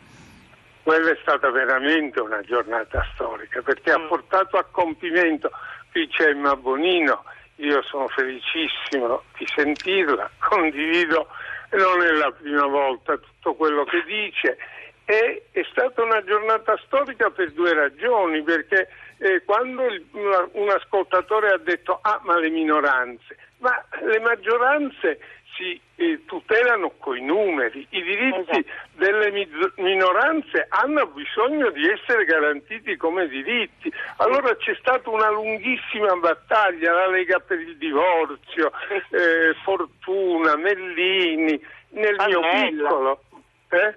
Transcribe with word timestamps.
Quella 0.82 1.12
è 1.12 1.19
stata 1.23 1.51
veramente 1.51 2.21
una 2.21 2.43
giornata 2.43 3.03
storica 3.14 3.62
perché 3.62 3.93
mm. 3.93 3.95
ha 3.95 4.07
portato 4.07 4.59
a 4.59 4.67
compimento, 4.71 5.51
qui 5.91 6.07
c'è 6.09 6.29
Emma 6.29 6.55
Bonino, 6.57 7.25
io 7.61 7.83
sono 7.83 8.09
felicissimo 8.09 9.23
di 9.37 9.47
sentirla, 9.55 10.30
condivido, 10.39 11.29
non 11.71 12.03
è 12.03 12.11
la 12.12 12.33
prima 12.33 12.67
volta 12.67 13.17
tutto 13.17 13.55
quello 13.55 13.84
che 13.84 14.03
dice. 14.05 14.57
E 15.05 15.47
è 15.51 15.62
stata 15.70 16.03
una 16.03 16.23
giornata 16.25 16.77
storica 16.87 17.31
per 17.31 17.53
due 17.53 17.75
ragioni, 17.75 18.43
perché 18.43 18.89
eh, 19.19 19.43
quando 19.45 19.87
il, 19.87 20.05
un 20.12 20.69
ascoltatore 20.70 21.51
ha 21.51 21.59
detto 21.59 21.98
ah 22.03 22.20
ma 22.25 22.39
le 22.39 22.48
minoranze, 22.48 23.37
ma 23.59 23.84
le 24.03 24.20
maggioranze 24.20 25.19
si 25.56 25.81
tutelano 26.30 26.93
coi 26.98 27.20
numeri, 27.20 27.84
i 27.91 28.02
diritti 28.05 28.51
esatto. 28.51 28.65
delle 28.93 29.48
minoranze 29.79 30.65
hanno 30.69 31.06
bisogno 31.06 31.70
di 31.70 31.89
essere 31.91 32.25
garantiti 32.25 32.97
come 32.97 33.27
diritti. 33.27 33.93
Allora 34.19 34.55
c'è 34.55 34.77
stata 34.79 35.11
una 35.11 35.29
lunghissima 35.29 36.15
battaglia, 36.15 36.93
la 36.93 37.09
Lega 37.09 37.41
per 37.41 37.59
il 37.59 37.77
divorzio, 37.79 38.70
eh, 39.11 39.55
Fortuna, 39.65 40.55
Mellini, 40.55 41.61
nel 41.89 42.14
Pannella. 42.14 42.39
mio 42.39 42.70
piccolo. 42.70 43.23
Eh? 43.70 43.95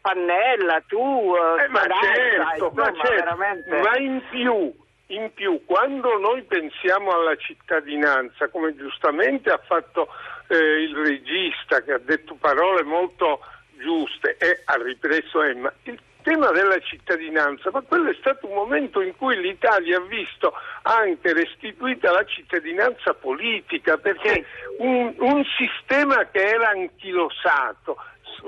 Pannella, 0.00 0.82
tu, 0.86 1.34
eh, 1.36 1.68
ma, 1.68 1.82
certo, 1.82 2.70
ma, 2.74 2.90
certo. 3.04 3.36
Ma 3.36 3.98
in 3.98 4.22
più 4.30 4.72
in 5.08 5.30
più, 5.32 5.62
quando 5.64 6.18
noi 6.18 6.42
pensiamo 6.42 7.12
alla 7.12 7.36
cittadinanza, 7.36 8.48
come 8.48 8.74
giustamente 8.74 9.50
ha 9.50 9.60
fatto 9.64 10.08
eh, 10.48 10.82
il 10.82 10.96
regista 10.96 11.82
che 11.82 11.92
ha 11.92 11.98
detto 11.98 12.34
parole 12.34 12.82
molto 12.82 13.40
giuste 13.78 14.36
e 14.38 14.62
ha 14.64 14.74
ripreso 14.82 15.42
Emma, 15.42 15.72
il 15.84 16.00
tema 16.22 16.50
della 16.50 16.80
cittadinanza, 16.80 17.70
ma 17.70 17.82
quello 17.82 18.10
è 18.10 18.16
stato 18.18 18.48
un 18.48 18.54
momento 18.54 19.00
in 19.00 19.14
cui 19.16 19.40
l'Italia 19.40 19.98
ha 19.98 20.00
visto 20.00 20.52
anche 20.82 21.32
restituita 21.32 22.10
la 22.10 22.24
cittadinanza 22.24 23.14
politica, 23.14 23.96
perché 23.98 24.44
un, 24.78 25.14
un 25.18 25.44
sistema 25.56 26.26
che 26.32 26.42
era 26.42 26.70
anchilosato, 26.70 27.96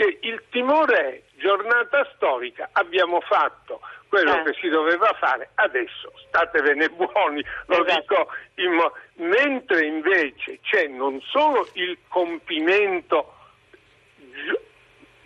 che 0.00 0.16
il 0.22 0.42
timore 0.48 0.96
è 0.96 1.22
giornata 1.36 2.10
storica, 2.14 2.70
abbiamo 2.72 3.20
fatto 3.20 3.80
quello 4.08 4.40
eh. 4.40 4.42
che 4.44 4.58
si 4.58 4.70
doveva 4.70 5.14
fare, 5.20 5.50
adesso 5.56 6.10
statevene 6.26 6.88
buoni, 6.88 7.44
lo 7.66 7.84
esatto. 7.84 8.00
dico 8.00 8.28
in 8.54 8.72
mo- 8.72 8.92
mentre 9.16 9.84
invece 9.84 10.58
c'è 10.62 10.86
non 10.86 11.20
solo 11.20 11.68
il 11.74 11.98
compimento 12.08 13.39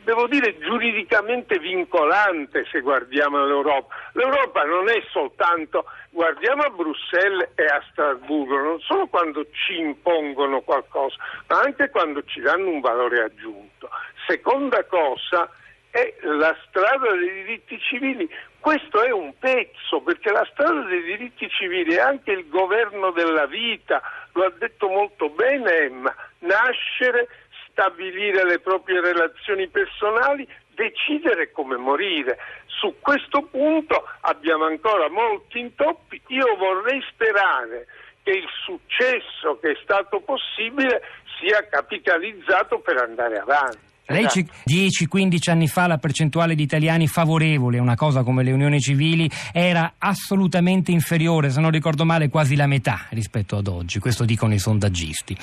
devo 0.05 0.27
dire 0.29 0.59
giuridicamente 0.59 1.59
vincolante 1.59 2.67
se 2.71 2.81
guardiamo 2.81 3.43
all'Europa. 3.43 3.95
L'Europa 4.13 4.63
non 4.63 4.89
è 4.89 5.03
soltanto 5.11 5.87
guardiamo 6.11 6.63
a 6.63 6.71
Bruxelles 6.71 7.51
e 7.57 7.65
a 7.65 7.83
Strasburgo, 7.91 8.61
non 8.61 8.81
solo 8.81 9.07
quando 9.07 9.47
ci 9.51 9.79
impongono 9.79 10.61
qualcosa, 10.61 11.17
ma 11.49 11.61
anche 11.61 11.91
quando 11.91 12.23
ci 12.25 12.41
danno 12.41 12.69
un 12.69 12.81
valore 12.81 13.23
aggiunto. 13.23 13.89
Seconda 14.27 14.85
cosa 14.85 15.51
è 15.91 16.15
la 16.23 16.57
strada 16.67 17.13
dei 17.13 17.33
diritti 17.45 17.79
civili. 17.81 18.29
Questo 18.59 19.03
è 19.03 19.11
un 19.11 19.33
pezzo, 19.39 20.01
perché 20.01 20.31
la 20.31 20.47
strada 20.51 20.81
dei 20.83 21.03
diritti 21.03 21.49
civili 21.51 21.95
è 21.95 22.01
anche 22.01 22.33
il 22.33 22.49
governo 22.49 23.11
della 23.11 23.47
vita, 23.47 24.03
lo 24.33 24.45
ha 24.45 24.53
detto 24.59 24.89
molto 24.89 25.29
bene 25.29 25.71
Emma, 25.71 26.13
nascere, 26.39 27.29
stabilire 27.75 28.47
le 28.47 28.61
proprie 28.61 29.01
relazioni 29.01 29.67
personali, 29.69 30.47
decidere 30.75 31.51
come 31.51 31.77
morire. 31.77 32.39
Su 32.67 32.95
questo 33.01 33.43
punto 33.43 34.05
abbiamo 34.21 34.65
ancora 34.65 35.11
molti 35.11 35.59
intoppi. 35.59 36.23
Io 36.29 36.57
vorrei 36.57 37.03
sperare 37.11 37.87
che 38.23 38.31
il 38.31 38.49
successo 38.65 39.59
che 39.61 39.73
è 39.73 39.79
stato 39.83 40.21
possibile 40.21 41.03
sia 41.39 41.67
capitalizzato 41.69 42.79
per 42.79 42.97
andare 43.03 43.39
avanti. 43.39 43.93
Lei 44.07 44.25
esatto. 44.25 44.53
10-15 44.67 45.51
anni 45.51 45.67
fa 45.67 45.87
la 45.87 45.97
percentuale 45.97 46.55
di 46.55 46.63
italiani 46.63 47.07
favorevoli 47.07 47.79
a 47.79 47.83
una 47.83 47.95
cosa 47.95 48.23
come 48.23 48.43
le 48.43 48.53
unioni 48.53 48.79
civili 48.79 49.31
era 49.51 49.95
assolutamente 49.97 50.91
inferiore, 50.91 51.49
se 51.49 51.61
non 51.61 51.71
ricordo 51.71 52.05
male 52.05 52.29
quasi 52.29 52.55
la 52.55 52.67
metà 52.67 53.07
rispetto 53.11 53.57
ad 53.57 53.67
oggi, 53.67 54.01
questo 54.01 54.27
dicono 54.27 54.53
i 54.53 54.59
sondaggisti. 54.59 55.35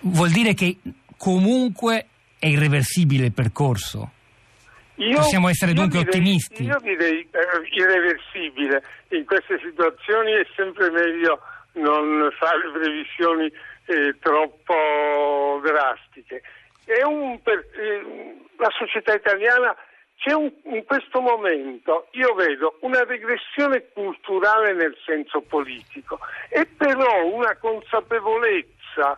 Vuol 0.00 0.30
dire 0.30 0.54
che 0.54 0.76
comunque 1.16 2.06
è 2.38 2.46
irreversibile 2.46 3.26
il 3.26 3.32
percorso? 3.32 4.10
Io, 4.96 5.16
Possiamo 5.16 5.48
essere 5.48 5.72
dunque 5.72 5.98
direi, 5.98 6.14
ottimisti? 6.14 6.62
Io 6.62 6.78
direi 6.80 7.20
eh, 7.20 7.68
irreversibile, 7.72 8.82
in 9.08 9.24
queste 9.24 9.58
situazioni 9.62 10.32
è 10.32 10.46
sempre 10.54 10.90
meglio 10.90 11.40
non 11.72 12.28
fare 12.38 12.70
previsioni 12.72 13.46
eh, 13.86 14.16
troppo 14.20 15.60
drastiche 15.64 16.42
per, 17.42 17.58
eh, 17.76 18.36
la 18.56 18.70
società 18.76 19.14
italiana 19.14 19.74
c'è 20.16 20.32
un, 20.32 20.50
in 20.64 20.84
questo 20.84 21.20
momento, 21.20 22.06
io 22.12 22.34
vedo 22.34 22.78
una 22.80 23.04
regressione 23.04 23.88
culturale 23.92 24.72
nel 24.72 24.96
senso 25.04 25.40
politico 25.42 26.18
e 26.48 26.66
però 26.66 27.26
una 27.26 27.56
consapevolezza 27.56 29.16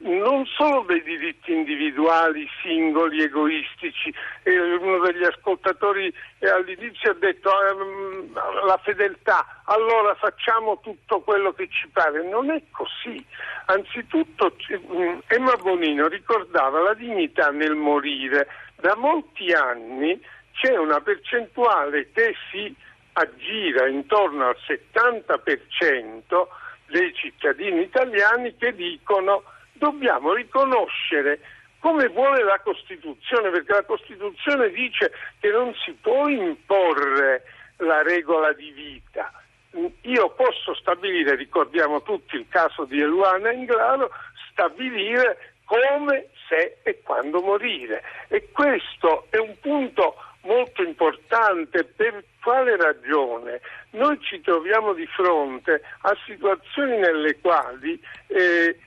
non 0.00 0.44
solo 0.46 0.82
dei 0.82 1.02
diritti 1.02 1.52
individuali, 1.52 2.48
singoli, 2.62 3.22
egoistici. 3.22 4.12
Uno 4.44 4.98
degli 4.98 5.24
ascoltatori 5.24 6.12
eh, 6.38 6.48
all'inizio 6.48 7.12
ha 7.12 7.14
detto 7.14 7.50
eh, 7.50 8.28
la 8.66 8.78
fedeltà, 8.82 9.62
allora 9.64 10.14
facciamo 10.16 10.80
tutto 10.80 11.20
quello 11.20 11.52
che 11.52 11.68
ci 11.68 11.88
pare. 11.88 12.22
Non 12.28 12.50
è 12.50 12.60
così. 12.70 13.24
Anzitutto 13.66 14.56
mm, 14.72 15.18
Emma 15.28 15.56
Bonino 15.56 16.08
ricordava 16.08 16.80
la 16.80 16.94
dignità 16.94 17.50
nel 17.50 17.74
morire. 17.74 18.48
Da 18.76 18.96
molti 18.96 19.52
anni 19.52 20.20
c'è 20.52 20.76
una 20.76 21.00
percentuale 21.00 22.10
che 22.12 22.34
si 22.50 22.74
aggira 23.12 23.86
intorno 23.88 24.48
al 24.48 24.56
70% 24.66 26.46
dei 26.88 27.14
cittadini 27.14 27.82
italiani 27.82 28.54
che 28.56 28.74
dicono 28.74 29.42
dobbiamo 29.78 30.32
riconoscere 30.32 31.40
come 31.78 32.08
vuole 32.08 32.42
la 32.42 32.60
Costituzione, 32.60 33.50
perché 33.50 33.72
la 33.72 33.84
Costituzione 33.84 34.70
dice 34.70 35.12
che 35.38 35.50
non 35.50 35.72
si 35.74 35.92
può 35.92 36.28
imporre 36.28 37.44
la 37.78 38.02
regola 38.02 38.52
di 38.52 38.70
vita. 38.70 39.32
Io 40.02 40.30
posso 40.30 40.74
stabilire, 40.74 41.36
ricordiamo 41.36 42.02
tutti 42.02 42.36
il 42.36 42.46
caso 42.48 42.84
di 42.84 43.00
Eluana 43.00 43.52
Ingrano, 43.52 44.08
stabilire 44.50 45.54
come, 45.64 46.28
se 46.48 46.78
e 46.82 47.02
quando 47.02 47.40
morire. 47.42 48.02
E 48.28 48.48
questo 48.50 49.26
è 49.30 49.36
un 49.36 49.54
punto 49.60 50.16
molto 50.42 50.82
importante 50.82 51.84
per 51.84 52.24
quale 52.40 52.76
ragione 52.76 53.60
noi 53.90 54.18
ci 54.20 54.40
troviamo 54.40 54.92
di 54.94 55.06
fronte 55.06 55.82
a 56.02 56.16
situazioni 56.24 56.96
nelle 56.96 57.38
quali 57.40 58.00
eh, 58.28 58.78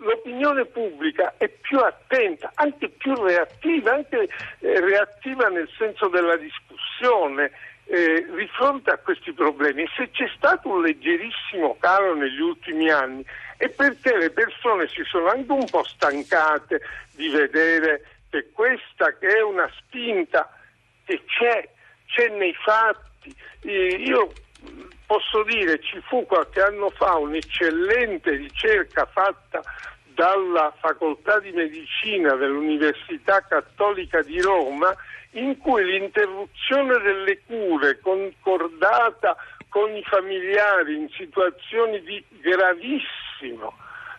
l'opinione 0.00 0.64
pubblica 0.66 1.34
è 1.36 1.48
più 1.48 1.78
attenta, 1.78 2.50
anche 2.54 2.88
più 2.88 3.14
reattiva, 3.14 3.92
anche 3.92 4.28
eh, 4.58 4.80
reattiva 4.80 5.48
nel 5.48 5.68
senso 5.76 6.08
della 6.08 6.36
discussione. 6.36 7.50
eh, 7.90 8.24
di 8.36 8.46
fronte 8.52 8.90
a 8.90 8.98
questi 8.98 9.32
problemi, 9.32 9.84
se 9.96 10.10
c'è 10.12 10.30
stato 10.36 10.68
un 10.68 10.82
leggerissimo 10.82 11.76
calo 11.80 12.14
negli 12.14 12.38
ultimi 12.38 12.88
anni, 12.88 13.24
è 13.56 13.68
perché 13.68 14.16
le 14.16 14.30
persone 14.30 14.86
si 14.86 15.02
sono 15.02 15.28
anche 15.28 15.50
un 15.50 15.64
po' 15.68 15.82
stancate 15.82 16.80
di 17.16 17.28
vedere 17.28 18.04
che 18.30 18.50
questa 18.52 19.18
che 19.18 19.26
è 19.26 19.42
una 19.42 19.68
spinta 19.76 20.48
che 21.04 21.24
c'è, 21.26 21.68
c'è 22.06 22.28
nei 22.28 22.54
fatti. 22.62 23.34
Eh, 23.62 23.96
io 23.98 24.30
posso 25.10 25.42
dire 25.42 25.80
ci 25.80 26.00
fu 26.02 26.24
qualche 26.24 26.62
anno 26.62 26.88
fa 26.90 27.16
un'eccellente 27.16 28.30
ricerca 28.30 29.06
fatta 29.06 29.60
dalla 30.14 30.72
facoltà 30.78 31.40
di 31.40 31.50
medicina 31.50 32.36
dell'Università 32.36 33.44
Cattolica 33.44 34.22
di 34.22 34.40
Roma 34.40 34.94
in 35.32 35.58
cui 35.58 35.84
l'interruzione 35.84 37.00
delle 37.00 37.40
cure 37.44 37.98
concordata 37.98 39.36
con 39.68 39.92
i 39.96 40.04
familiari 40.04 40.94
in 40.94 41.08
situazioni 41.08 42.00
di 42.02 42.24
gravissima 42.40 43.68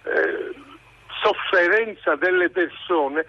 eh, 0.04 0.54
sofferenza 1.24 2.18
delle 2.18 2.50
persone 2.50 3.26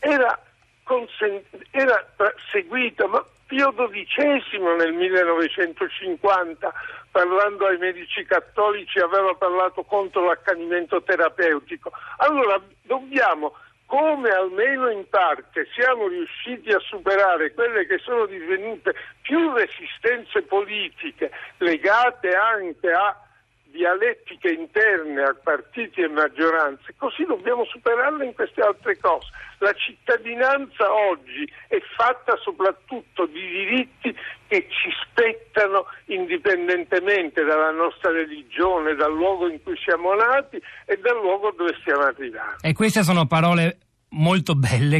era, 0.00 0.38
consent- 0.82 1.46
era 1.70 2.06
seguita, 2.50 3.06
ma 3.06 3.24
Pio 3.48 3.72
XII 3.72 4.60
nel 4.76 4.92
1950, 4.92 6.70
parlando 7.10 7.64
ai 7.64 7.78
medici 7.78 8.22
cattolici, 8.26 8.98
aveva 8.98 9.32
parlato 9.36 9.84
contro 9.84 10.26
l'accanimento 10.26 11.02
terapeutico. 11.02 11.90
Allora 12.18 12.60
dobbiamo 12.82 13.54
come 13.86 14.28
almeno 14.28 14.90
in 14.90 15.08
parte 15.08 15.66
siamo 15.72 16.08
riusciti 16.08 16.70
a 16.72 16.78
superare 16.78 17.54
quelle 17.54 17.86
che 17.86 17.96
sono 17.96 18.26
divenute 18.26 18.94
più 19.22 19.54
resistenze 19.54 20.42
politiche 20.42 21.30
legate 21.56 22.28
anche 22.28 22.92
a 22.92 23.27
dialettiche 23.70 24.48
interne 24.48 25.22
a 25.22 25.36
partiti 25.42 26.00
e 26.00 26.08
maggioranze, 26.08 26.94
così 26.96 27.24
dobbiamo 27.24 27.64
superarle 27.64 28.24
in 28.24 28.34
queste 28.34 28.60
altre 28.60 28.96
cose. 28.98 29.28
La 29.58 29.72
cittadinanza 29.72 30.92
oggi 30.92 31.50
è 31.66 31.78
fatta 31.96 32.36
soprattutto 32.42 33.26
di 33.26 33.40
diritti 33.40 34.14
che 34.46 34.68
ci 34.68 34.90
spettano 35.02 35.86
indipendentemente 36.06 37.42
dalla 37.44 37.70
nostra 37.70 38.10
religione, 38.10 38.94
dal 38.94 39.12
luogo 39.12 39.48
in 39.48 39.62
cui 39.62 39.76
siamo 39.84 40.14
nati 40.14 40.60
e 40.84 40.96
dal 40.98 41.16
luogo 41.20 41.52
dove 41.56 41.76
stiamo 41.80 42.02
arrivando. 42.02 42.56
E 42.62 42.72
queste 42.72 43.02
sono 43.02 43.26
parole 43.26 43.78
molto 44.10 44.54
belle 44.54 44.96